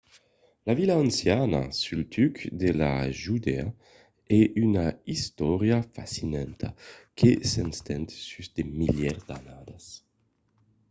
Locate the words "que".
7.17-7.29